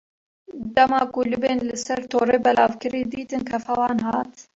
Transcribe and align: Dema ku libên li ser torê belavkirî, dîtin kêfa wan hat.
Dema 0.77 1.01
ku 1.11 1.19
libên 1.31 1.59
li 1.67 1.75
ser 1.85 1.99
torê 2.11 2.37
belavkirî, 2.45 3.01
dîtin 3.13 3.41
kêfa 3.49 3.73
wan 3.79 3.99
hat. 4.07 4.31